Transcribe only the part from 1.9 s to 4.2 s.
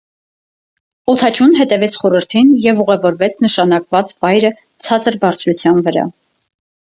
խորհրդին և ուղևորվեց նշանակված